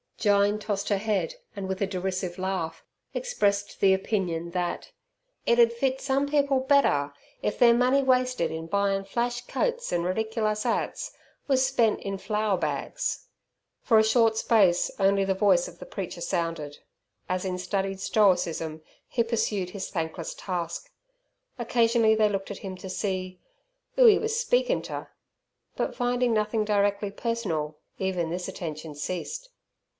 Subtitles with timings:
[0.17, 4.91] Jyne tossed her head and, with a derisive laugh, expressed the opinion that
[5.47, 7.11] "It 'ed fit sum people better
[7.43, 11.11] if ther munny wasted in buyin' flash coats an' rediclus 'ats
[11.47, 13.27] wus spent in flour bags."
[13.81, 16.79] For a short space only the voice of the preacher sounded,
[17.29, 20.91] as, in studied stoicism, he pursued his thankless task.
[21.59, 23.39] Occasionally they looked at him to see
[23.99, 25.09] "'oo 'e wus speakin' ter",
[25.75, 29.49] but finding nothing directly personal, even this attention ceased.